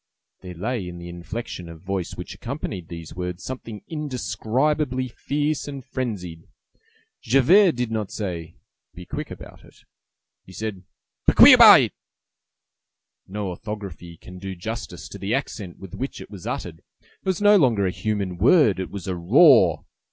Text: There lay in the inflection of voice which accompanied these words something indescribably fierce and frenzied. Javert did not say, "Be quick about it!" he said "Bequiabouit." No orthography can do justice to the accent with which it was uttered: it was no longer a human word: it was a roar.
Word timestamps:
There 0.41 0.55
lay 0.55 0.87
in 0.87 0.97
the 0.97 1.09
inflection 1.09 1.69
of 1.69 1.83
voice 1.83 2.15
which 2.17 2.33
accompanied 2.33 2.87
these 2.87 3.13
words 3.13 3.43
something 3.43 3.83
indescribably 3.87 5.09
fierce 5.09 5.67
and 5.67 5.85
frenzied. 5.85 6.47
Javert 7.21 7.73
did 7.73 7.91
not 7.91 8.09
say, 8.09 8.55
"Be 8.95 9.05
quick 9.05 9.29
about 9.29 9.63
it!" 9.63 9.75
he 10.43 10.53
said 10.53 10.81
"Bequiabouit." 11.27 11.91
No 13.27 13.49
orthography 13.49 14.17
can 14.17 14.39
do 14.39 14.55
justice 14.55 15.07
to 15.07 15.19
the 15.19 15.35
accent 15.35 15.77
with 15.77 15.93
which 15.93 16.19
it 16.19 16.31
was 16.31 16.47
uttered: 16.47 16.77
it 16.79 17.05
was 17.23 17.39
no 17.39 17.55
longer 17.55 17.85
a 17.85 17.91
human 17.91 18.39
word: 18.39 18.79
it 18.79 18.89
was 18.89 19.05
a 19.07 19.15
roar. 19.15 19.85